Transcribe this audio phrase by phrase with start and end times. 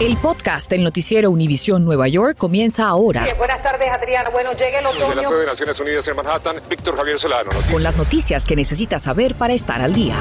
[0.00, 3.24] El podcast del noticiero Univisión Nueva York comienza ahora.
[3.38, 4.30] buenas tardes, Adriana.
[4.30, 5.10] Bueno, llega el otoño.
[5.10, 7.44] De la sede de Naciones Unidas en Manhattan, Víctor Javier Solano.
[7.44, 7.72] Noticias.
[7.72, 10.16] Con las noticias que necesitas saber para estar al día.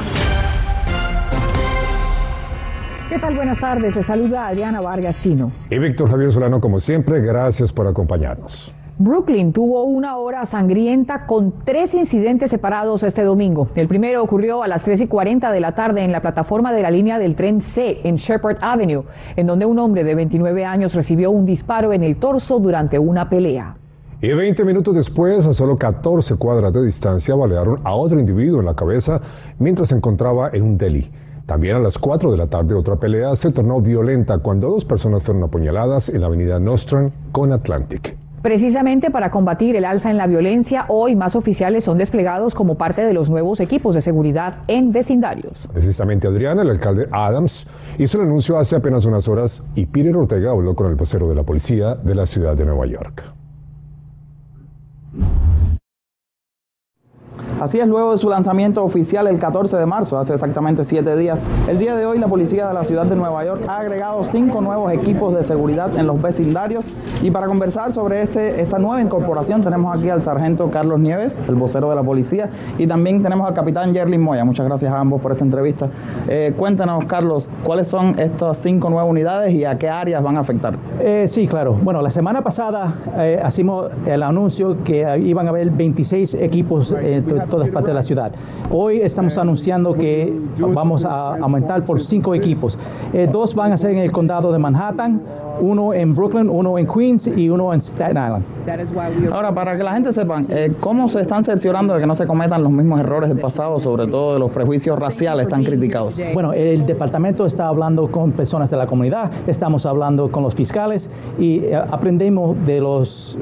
[3.09, 3.35] ¿Qué tal?
[3.35, 3.93] Buenas tardes.
[3.93, 5.51] Te saluda Adriana Vargas Sino.
[5.69, 8.73] Y Víctor Javier Solano, como siempre, gracias por acompañarnos.
[8.97, 13.69] Brooklyn tuvo una hora sangrienta con tres incidentes separados este domingo.
[13.73, 16.83] El primero ocurrió a las 3 y 40 de la tarde en la plataforma de
[16.83, 19.05] la línea del tren C en Shepherd Avenue,
[19.35, 23.27] en donde un hombre de 29 años recibió un disparo en el torso durante una
[23.27, 23.75] pelea.
[24.21, 28.67] Y 20 minutos después, a solo 14 cuadras de distancia, balearon a otro individuo en
[28.67, 29.19] la cabeza
[29.57, 31.09] mientras se encontraba en un deli.
[31.47, 35.23] También a las 4 de la tarde otra pelea se tornó violenta cuando dos personas
[35.23, 38.20] fueron apuñaladas en la avenida Nostran con Atlantic.
[38.41, 43.05] Precisamente para combatir el alza en la violencia, hoy más oficiales son desplegados como parte
[43.05, 45.67] de los nuevos equipos de seguridad en vecindarios.
[45.71, 47.67] Precisamente Adriana, el alcalde Adams,
[47.99, 51.35] hizo el anuncio hace apenas unas horas y Peter Ortega habló con el vocero de
[51.35, 53.40] la policía de la ciudad de Nueva York.
[57.61, 61.45] Así es, luego de su lanzamiento oficial el 14 de marzo, hace exactamente siete días,
[61.69, 64.61] el día de hoy la policía de la ciudad de Nueva York ha agregado cinco
[64.61, 66.87] nuevos equipos de seguridad en los vecindarios
[67.21, 71.53] y para conversar sobre este, esta nueva incorporación tenemos aquí al sargento Carlos Nieves, el
[71.53, 74.43] vocero de la policía, y también tenemos al capitán Jerlin Moya.
[74.43, 75.87] Muchas gracias a ambos por esta entrevista.
[76.27, 80.39] Eh, cuéntanos, Carlos, ¿cuáles son estas cinco nuevas unidades y a qué áreas van a
[80.39, 80.79] afectar?
[80.99, 81.73] Eh, sí, claro.
[81.73, 87.50] Bueno, la semana pasada eh, hicimos el anuncio que iban a haber 26 equipos en
[87.51, 88.31] todas partes de la ciudad.
[88.71, 92.79] Hoy estamos anunciando que vamos a aumentar por cinco equipos.
[93.13, 95.21] Eh, dos van a ser en el condado de Manhattan,
[95.59, 99.31] uno en Brooklyn, uno en Queens y uno en Staten Island.
[99.31, 102.25] Ahora, para que la gente sepa, eh, ¿cómo se están cerciorando de que no se
[102.25, 106.19] cometan los mismos errores del pasado, sobre todo de los prejuicios raciales tan criticados?
[106.33, 111.09] Bueno, el departamento está hablando con personas de la comunidad, estamos hablando con los fiscales
[111.37, 113.37] y eh, aprendemos de los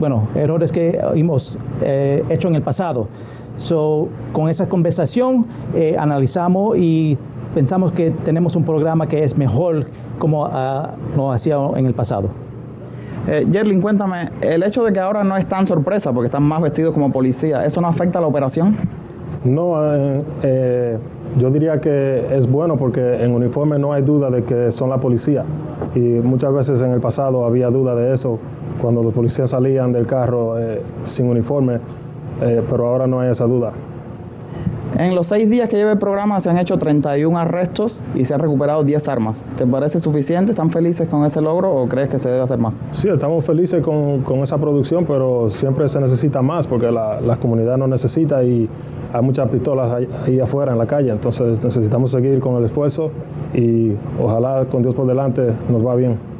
[0.00, 3.06] bueno, errores que hemos hecho en el pasado.
[3.62, 7.16] So, con esa conversación eh, analizamos y
[7.54, 9.86] pensamos que tenemos un programa que es mejor
[10.18, 12.30] como uh, lo hacía en el pasado.
[13.28, 16.60] Eh, Jerlin, cuéntame, el hecho de que ahora no es tan sorpresa porque están más
[16.60, 18.76] vestidos como policía, ¿eso no afecta a la operación?
[19.44, 20.98] No, eh, eh,
[21.38, 24.98] yo diría que es bueno porque en uniforme no hay duda de que son la
[24.98, 25.44] policía
[25.94, 28.40] y muchas veces en el pasado había duda de eso
[28.80, 30.56] cuando los policías salían del carro
[31.04, 31.78] sin uniforme
[32.40, 33.72] eh, pero ahora no hay esa duda.
[34.98, 38.34] En los seis días que lleva el programa se han hecho 31 arrestos y se
[38.34, 39.42] han recuperado 10 armas.
[39.56, 40.52] ¿Te parece suficiente?
[40.52, 42.80] ¿Están felices con ese logro o crees que se debe hacer más?
[42.92, 47.36] Sí, estamos felices con, con esa producción, pero siempre se necesita más porque la, la,
[47.36, 48.68] comunidad no necesita y
[49.14, 51.10] hay muchas pistolas ahí, ahí, afuera en la calle.
[51.10, 53.10] Entonces necesitamos seguir con el esfuerzo
[53.54, 56.31] y ojalá con Dios por delante nos va bien.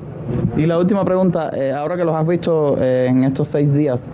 [0.56, 4.10] Y la última pregunta, eh, ahora que los has visto eh, en estos seis días,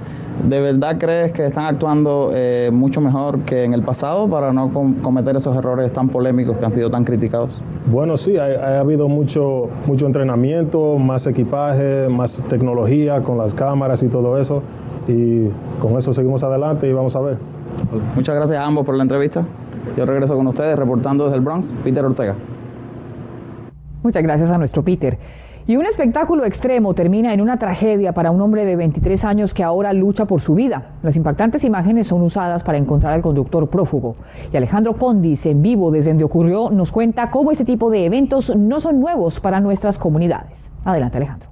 [0.48, 4.72] ¿de verdad crees que están actuando eh, mucho mejor que en el pasado para no
[4.72, 7.60] com cometer esos errores tan polémicos que han sido tan criticados?
[7.90, 14.02] Bueno, sí, ha, ha, habido mucho, mucho entrenamiento, más equipaje, más tecnología con las cámaras
[14.02, 14.62] y todo eso.
[15.08, 15.48] Y
[15.80, 17.38] con eso seguimos adelante y vamos a ver.
[18.14, 19.44] Muchas gracias a ambos por la entrevista.
[19.96, 22.34] Yo regreso con ustedes reportando desde el Bronx, Peter Ortega.
[24.02, 25.18] Muchas gracias a nuestro Peter.
[25.68, 29.62] Y un espectáculo extremo termina en una tragedia para un hombre de 23 años que
[29.62, 30.92] ahora lucha por su vida.
[31.02, 34.16] Las impactantes imágenes son usadas para encontrar al conductor prófugo.
[34.50, 38.56] Y Alejandro Pondis, en vivo desde donde ocurrió, nos cuenta cómo este tipo de eventos
[38.56, 40.54] no son nuevos para nuestras comunidades.
[40.86, 41.47] Adelante, Alejandro.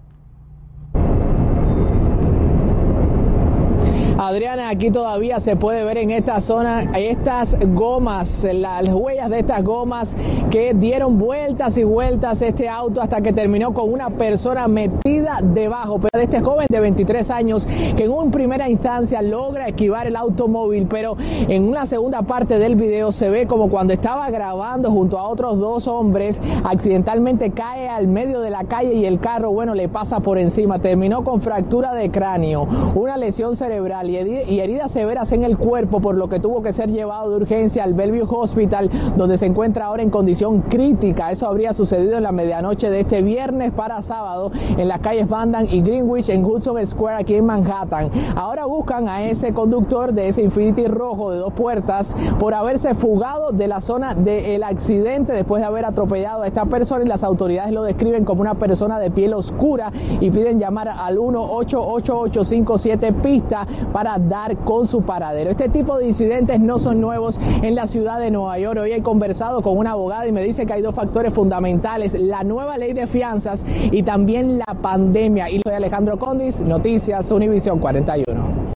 [4.69, 10.17] Aquí todavía se puede ver en esta zona estas gomas, las huellas de estas gomas
[10.51, 16.01] que dieron vueltas y vueltas este auto hasta que terminó con una persona metida debajo.
[16.01, 17.65] Pero este joven de 23 años
[17.97, 22.75] que en una primera instancia logra esquivar el automóvil, pero en una segunda parte del
[22.75, 28.09] video se ve como cuando estaba grabando junto a otros dos hombres, accidentalmente cae al
[28.09, 30.81] medio de la calle y el carro, bueno, le pasa por encima.
[30.81, 36.15] Terminó con fractura de cráneo, una lesión cerebral y heridas severas en el cuerpo, por
[36.15, 40.03] lo que tuvo que ser llevado de urgencia al Bellevue Hospital, donde se encuentra ahora
[40.03, 41.31] en condición crítica.
[41.31, 45.69] Eso habría sucedido en la medianoche de este viernes para sábado en las calles Bandan
[45.71, 48.11] y Greenwich en Hudson Square aquí en Manhattan.
[48.35, 53.53] Ahora buscan a ese conductor de ese Infinity rojo de dos puertas por haberse fugado
[53.53, 57.73] de la zona del accidente después de haber atropellado a esta persona y las autoridades
[57.73, 63.67] lo describen como una persona de piel oscura y piden llamar al 1 88857 pista
[63.93, 65.51] para dar con su paradero.
[65.51, 68.79] Este tipo de incidentes no son nuevos en la ciudad de Nueva York.
[68.81, 72.45] Hoy he conversado con una abogada y me dice que hay dos factores fundamentales, la
[72.45, 75.51] nueva ley de fianzas y también la pandemia.
[75.51, 78.67] Y soy Alejandro Condis, Noticias Univisión 41.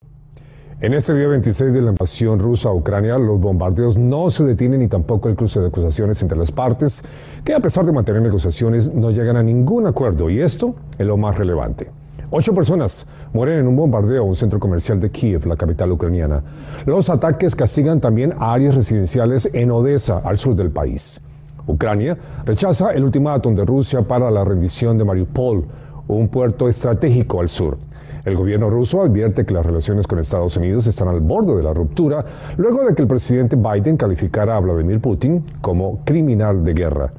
[0.82, 4.80] En este día 26 de la invasión rusa a Ucrania, los bombardeos no se detienen
[4.80, 7.04] ni tampoco el cruce de acusaciones entre las partes,
[7.44, 10.30] que a pesar de mantener negociaciones no llegan a ningún acuerdo.
[10.30, 11.90] Y esto es lo más relevante.
[12.32, 16.40] Ocho personas mueren en un bombardeo a un centro comercial de Kiev, la capital ucraniana.
[16.86, 21.20] Los ataques castigan también áreas residenciales en Odessa, al sur del país.
[21.66, 25.64] Ucrania rechaza el ultimátum de Rusia para la rendición de Mariupol,
[26.06, 27.78] un puerto estratégico al sur.
[28.24, 31.74] El gobierno ruso advierte que las relaciones con Estados Unidos están al borde de la
[31.74, 32.24] ruptura
[32.58, 37.12] luego de que el presidente Biden calificara a Vladimir Putin como criminal de guerra.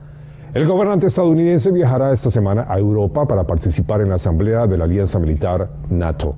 [0.53, 4.83] El gobernante estadounidense viajará esta semana a Europa para participar en la asamblea de la
[4.83, 6.36] Alianza Militar NATO.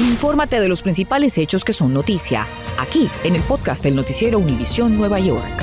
[0.00, 2.44] Infórmate de los principales hechos que son noticia,
[2.80, 5.62] aquí en el podcast del noticiero Univisión Nueva York.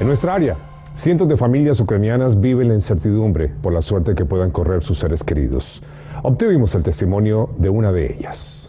[0.00, 0.56] En nuestra área,
[0.96, 5.22] cientos de familias ucranianas viven la incertidumbre por la suerte que puedan correr sus seres
[5.22, 5.84] queridos.
[6.24, 8.63] Obtuvimos el testimonio de una de ellas.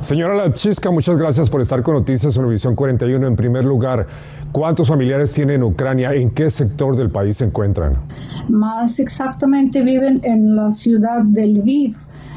[0.00, 3.26] Señora Lapchiska, muchas gracias por estar con Noticias Univisión 41.
[3.26, 4.06] En primer lugar,
[4.52, 6.14] ¿cuántos familiares tienen en Ucrania?
[6.14, 7.96] ¿En qué sector del país se encuentran?
[8.48, 11.96] Más exactamente viven en la ciudad de Lviv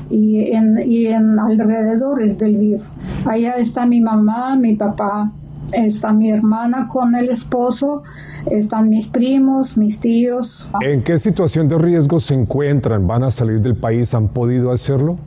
[0.09, 2.81] y en, y en alrededores de Lviv.
[3.25, 5.31] Allá está mi mamá, mi papá,
[5.71, 8.03] está mi hermana con el esposo,
[8.47, 10.67] están mis primos, mis tíos.
[10.81, 13.05] ¿En qué situación de riesgo se encuentran?
[13.05, 14.15] ¿Van a salir del país?
[14.15, 15.19] ¿Han podido hacerlo?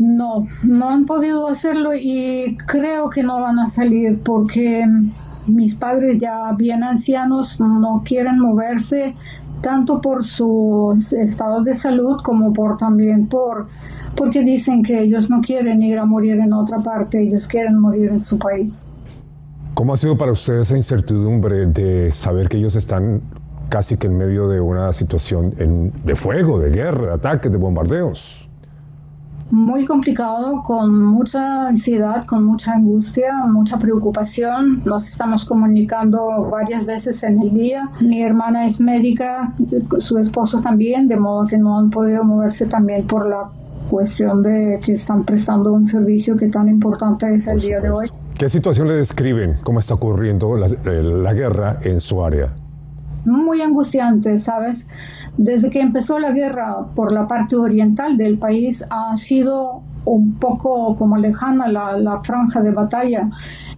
[0.00, 4.82] No, no han podido hacerlo y creo que no van a salir porque
[5.46, 9.12] mis padres ya bien ancianos no quieren moverse
[9.60, 13.66] tanto por su estado de salud como por también por
[14.16, 18.08] porque dicen que ellos no quieren ir a morir en otra parte, ellos quieren morir
[18.10, 18.88] en su país.
[19.74, 23.20] ¿Cómo ha sido para ustedes esa incertidumbre de saber que ellos están
[23.68, 28.49] casi que en medio de una situación de fuego, de guerra, de ataques, de bombardeos?
[29.50, 34.80] Muy complicado, con mucha ansiedad, con mucha angustia, mucha preocupación.
[34.84, 37.82] Nos estamos comunicando varias veces en el día.
[38.00, 39.52] Mi hermana es médica,
[39.98, 43.50] su esposo también, de modo que no han podido moverse también por la
[43.90, 48.08] cuestión de que están prestando un servicio que tan importante es el día de hoy.
[48.38, 49.56] ¿Qué situación le describen?
[49.64, 52.54] ¿Cómo está ocurriendo la, la guerra en su área?
[53.24, 54.86] Muy angustiante, ¿sabes?
[55.36, 60.94] Desde que empezó la guerra por la parte oriental del país ha sido un poco
[60.96, 63.28] como lejana la, la, franja de batalla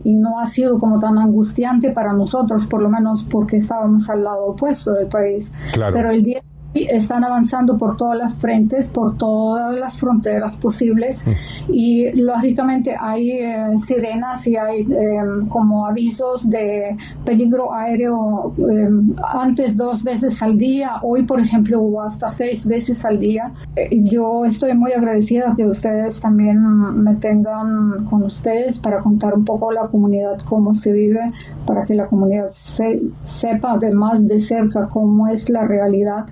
[0.05, 4.25] y no ha sido como tan angustiante para nosotros, por lo menos porque estábamos al
[4.25, 5.50] lado opuesto del país.
[5.73, 5.93] Claro.
[5.93, 6.43] Pero el día
[6.75, 11.25] están avanzando por todas las frentes, por todas las fronteras posibles.
[11.69, 18.89] Y lógicamente hay eh, sirenas y hay eh, como avisos de peligro aéreo eh,
[19.35, 23.53] antes dos veces al día, hoy por ejemplo hubo hasta seis veces al día.
[23.91, 26.59] yo estoy muy agradecida que ustedes también
[27.03, 31.21] me tengan con ustedes para contar un poco la comunidad cómo se vive,
[31.67, 36.27] para que la comunidad se, sepa además de cerca cómo es la realidad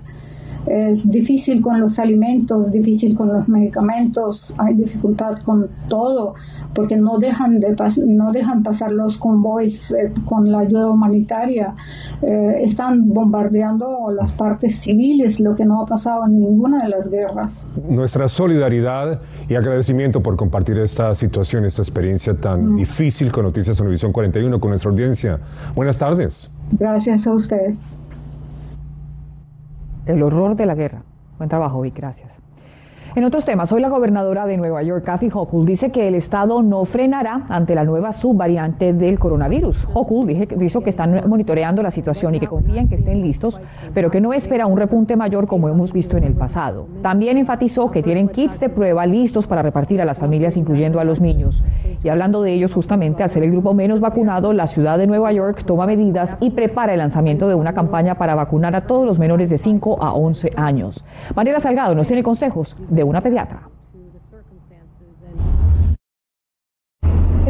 [0.67, 6.35] es difícil con los alimentos, difícil con los medicamentos, hay dificultad con todo,
[6.73, 7.75] porque no dejan, de
[8.05, 11.73] no dejan pasar los convoys eh, con la ayuda humanitaria,
[12.21, 17.09] eh, están bombardeando las partes civiles, lo que no ha pasado en ninguna de las
[17.09, 17.65] guerras.
[17.89, 22.75] Nuestra solidaridad y agradecimiento por compartir esta situación, esta experiencia tan mm.
[22.75, 25.39] difícil con Noticias Univisión 41 con nuestra audiencia.
[25.75, 26.51] Buenas tardes.
[26.77, 28.00] Gracias a ustedes
[30.05, 31.03] el horror de la guerra.
[31.37, 32.41] Buen trabajo, Vic, gracias.
[33.13, 36.61] En otros temas, hoy la gobernadora de Nueva York, Kathy Hochul, dice que el Estado
[36.61, 39.85] no frenará ante la nueva subvariante del coronavirus.
[39.93, 43.59] Hochul dijo que están monitoreando la situación y que confían que estén listos,
[43.93, 46.87] pero que no espera un repunte mayor como hemos visto en el pasado.
[47.01, 51.03] También enfatizó que tienen kits de prueba listos para repartir a las familias, incluyendo a
[51.03, 51.65] los niños.
[52.03, 55.31] Y hablando de ellos, justamente, al ser el grupo menos vacunado, la ciudad de Nueva
[55.31, 59.19] York toma medidas y prepara el lanzamiento de una campaña para vacunar a todos los
[59.19, 61.05] menores de 5 a 11 años.
[61.35, 63.69] Mariela Salgado nos tiene consejos de una pediatra.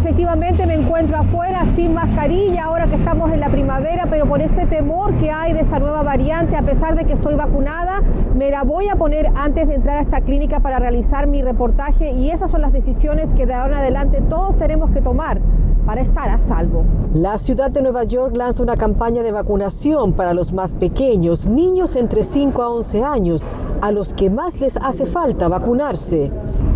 [0.01, 4.65] Efectivamente me encuentro afuera sin mascarilla ahora que estamos en la primavera, pero por este
[4.65, 8.01] temor que hay de esta nueva variante, a pesar de que estoy vacunada,
[8.35, 12.13] me la voy a poner antes de entrar a esta clínica para realizar mi reportaje
[12.13, 15.39] y esas son las decisiones que de ahora en adelante todos tenemos que tomar
[15.85, 16.83] para estar a salvo.
[17.13, 21.95] La ciudad de Nueva York lanza una campaña de vacunación para los más pequeños, niños
[21.95, 23.43] entre 5 a 11 años,
[23.81, 26.31] a los que más les hace falta vacunarse.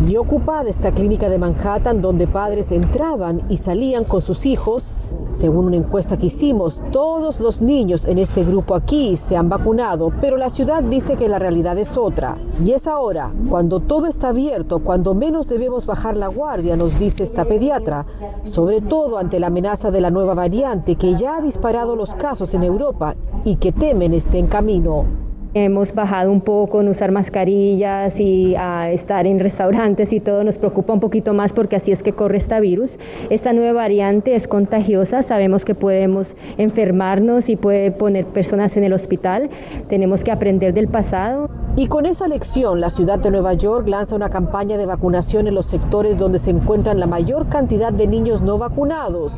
[0.07, 4.93] Y ocupada esta clínica de Manhattan donde padres entraban y salían con sus hijos,
[5.31, 10.11] según una encuesta que hicimos, todos los niños en este grupo aquí se han vacunado,
[10.21, 12.37] pero la ciudad dice que la realidad es otra.
[12.63, 17.23] Y es ahora, cuando todo está abierto, cuando menos debemos bajar la guardia, nos dice
[17.23, 18.05] esta pediatra,
[18.43, 22.53] sobre todo ante la amenaza de la nueva variante que ya ha disparado los casos
[22.53, 25.25] en Europa y que temen esté en camino.
[25.57, 30.57] Hemos bajado un poco en usar mascarillas y a estar en restaurantes y todo nos
[30.57, 32.99] preocupa un poquito más porque así es que corre este virus.
[33.29, 38.91] Esta nueva variante es contagiosa, sabemos que podemos enfermarnos y puede poner personas en el
[38.91, 39.49] hospital.
[39.87, 41.49] Tenemos que aprender del pasado.
[41.77, 45.55] Y con esa lección, la ciudad de Nueva York lanza una campaña de vacunación en
[45.55, 49.33] los sectores donde se encuentran la mayor cantidad de niños no vacunados.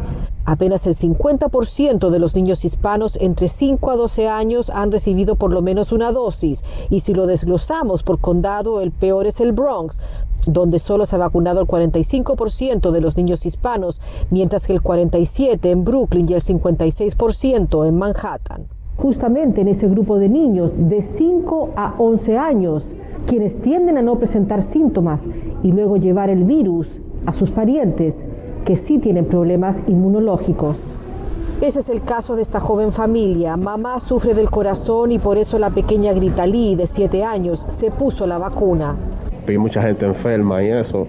[0.45, 5.51] Apenas el 50% de los niños hispanos entre 5 a 12 años han recibido por
[5.51, 6.63] lo menos una dosis.
[6.91, 9.97] Y si lo desglosamos por condado, el peor es el Bronx,
[10.45, 15.65] donde solo se ha vacunado el 45% de los niños hispanos, mientras que el 47%
[15.71, 18.76] en Brooklyn y el 56% en Manhattan.
[18.97, 22.95] Justamente en ese grupo de niños de 5 a 11 años,
[23.27, 25.23] quienes tienden a no presentar síntomas
[25.61, 28.27] y luego llevar el virus a sus parientes,
[28.65, 30.77] que sí tienen problemas inmunológicos.
[31.61, 33.55] Ese es el caso de esta joven familia.
[33.55, 38.25] Mamá sufre del corazón y por eso la pequeña Gritalí, de 7 años, se puso
[38.25, 38.95] la vacuna.
[39.45, 41.07] Vi mucha gente enferma y eso.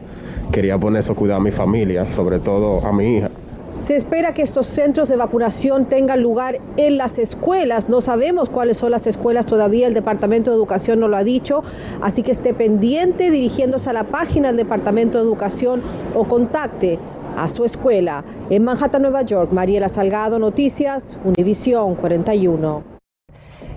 [0.52, 3.30] Quería poner eso cuidar a mi familia, sobre todo a mi hija.
[3.78, 7.88] Se espera que estos centros de vacunación tengan lugar en las escuelas.
[7.88, 11.62] No sabemos cuáles son las escuelas todavía, el Departamento de Educación no lo ha dicho,
[12.02, 15.82] así que esté pendiente dirigiéndose a la página del Departamento de Educación
[16.14, 16.98] o contacte
[17.36, 18.24] a su escuela.
[18.50, 22.97] En Manhattan, Nueva York, Mariela Salgado, Noticias, Univisión 41.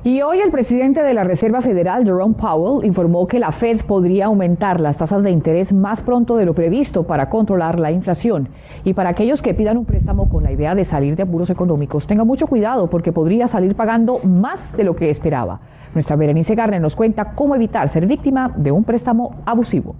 [0.04, 4.26] Y hoy el presidente de la Reserva Federal, Jerome Powell, informó que la Fed podría
[4.26, 8.50] aumentar las tasas de interés más pronto de lo previsto para controlar la inflación.
[8.84, 12.08] Y para aquellos que pidan un préstamo con la idea de salir de apuros económicos,
[12.08, 15.60] tenga mucho cuidado porque podría salir pagando más de lo que esperaba.
[15.94, 19.96] Nuestra Berenice Garner nos cuenta cómo evitar ser víctima de un préstamo abusivo.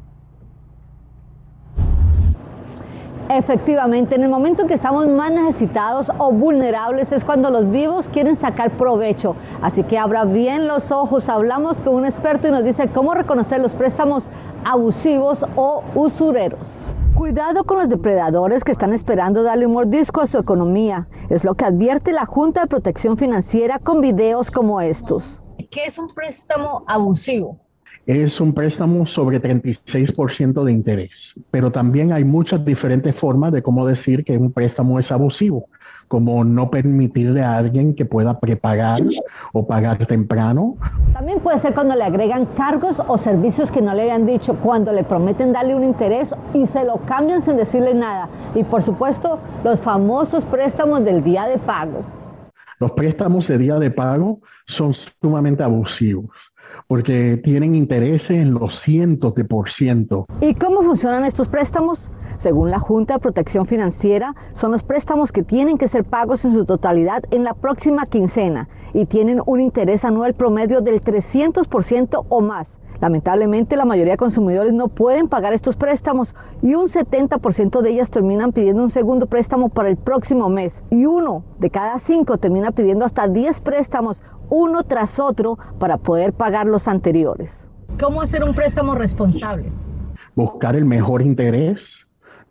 [3.34, 8.10] Efectivamente, en el momento en que estamos más necesitados o vulnerables es cuando los vivos
[8.10, 9.38] quieren sacar provecho.
[9.62, 11.30] Así que abra bien los ojos.
[11.30, 14.28] Hablamos con un experto y nos dice cómo reconocer los préstamos
[14.66, 16.68] abusivos o usureros.
[17.16, 21.08] Cuidado con los depredadores que están esperando darle un mordisco a su economía.
[21.30, 25.24] Es lo que advierte la Junta de Protección Financiera con videos como estos.
[25.70, 27.62] ¿Qué es un préstamo abusivo?
[28.06, 31.12] Es un préstamo sobre 36% de interés,
[31.52, 35.66] pero también hay muchas diferentes formas de cómo decir que un préstamo es abusivo,
[36.08, 39.00] como no permitirle a alguien que pueda prepagar
[39.54, 40.76] o pagar temprano.
[41.14, 44.92] También puede ser cuando le agregan cargos o servicios que no le habían dicho, cuando
[44.92, 48.30] le prometen darle un interés y se lo cambian sin decirle nada.
[48.56, 52.04] Y por supuesto, los famosos préstamos del día de pago.
[52.80, 56.32] Los préstamos de día de pago son sumamente abusivos
[56.92, 60.26] porque tienen intereses en los cientos de por ciento.
[60.42, 62.10] ¿Y cómo funcionan estos préstamos?
[62.38, 66.52] Según la Junta de Protección Financiera, son los préstamos que tienen que ser pagos en
[66.52, 72.42] su totalidad en la próxima quincena y tienen un interés anual promedio del 300% o
[72.42, 72.82] más.
[73.02, 78.12] Lamentablemente, la mayoría de consumidores no pueden pagar estos préstamos y un 70% de ellas
[78.12, 80.84] terminan pidiendo un segundo préstamo para el próximo mes.
[80.92, 84.22] Y uno de cada cinco termina pidiendo hasta 10 préstamos
[84.52, 87.68] uno tras otro para poder pagar los anteriores.
[88.00, 89.72] ¿Cómo hacer un préstamo responsable?
[90.36, 91.80] Buscar el mejor interés,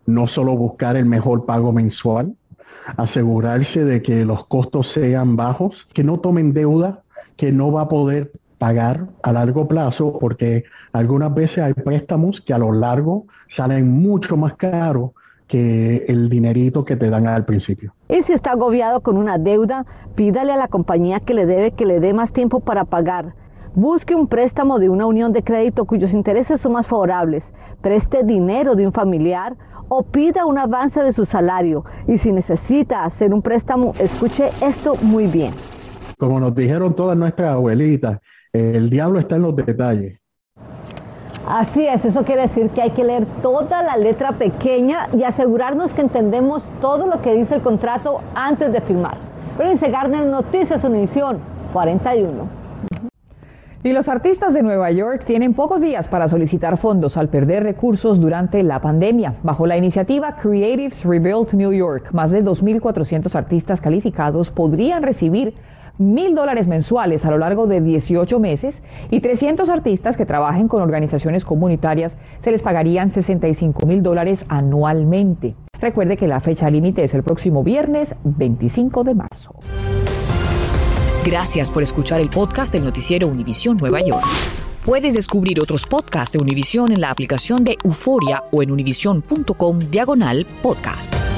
[0.06, 2.34] no solo buscar el mejor pago mensual,
[2.96, 7.02] asegurarse de que los costos sean bajos, que no tomen deuda
[7.36, 12.52] que no va a poder pagar a largo plazo, porque algunas veces hay préstamos que
[12.52, 13.24] a lo largo
[13.56, 15.12] salen mucho más caros
[15.50, 17.92] que el dinerito que te dan al principio.
[18.08, 21.86] Y si está agobiado con una deuda, pídale a la compañía que le debe que
[21.86, 23.34] le dé más tiempo para pagar.
[23.74, 27.52] Busque un préstamo de una unión de crédito cuyos intereses son más favorables.
[27.80, 29.56] Preste dinero de un familiar
[29.88, 31.84] o pida un avance de su salario.
[32.06, 35.52] Y si necesita hacer un préstamo, escuche esto muy bien.
[36.16, 38.20] Como nos dijeron todas nuestras abuelitas,
[38.52, 40.20] el diablo está en los detalles.
[41.52, 45.92] Así es, eso quiere decir que hay que leer toda la letra pequeña y asegurarnos
[45.92, 49.16] que entendemos todo lo que dice el contrato antes de firmar.
[49.58, 51.38] Berenice Garner, Noticias Univisión
[51.72, 52.60] 41.
[53.82, 58.20] Y los artistas de Nueva York tienen pocos días para solicitar fondos al perder recursos
[58.20, 59.34] durante la pandemia.
[59.42, 65.54] Bajo la iniciativa Creatives Rebuild New York, más de 2.400 artistas calificados podrían recibir
[66.00, 70.82] mil dólares mensuales a lo largo de 18 meses y 300 artistas que trabajen con
[70.82, 75.54] organizaciones comunitarias se les pagarían 65 mil dólares anualmente.
[75.78, 79.54] Recuerde que la fecha límite es el próximo viernes 25 de marzo.
[81.24, 84.24] Gracias por escuchar el podcast del noticiero Univisión Nueva York.
[84.84, 90.46] Puedes descubrir otros podcasts de Univisión en la aplicación de Euforia o en univision.com diagonal
[90.62, 91.34] podcasts.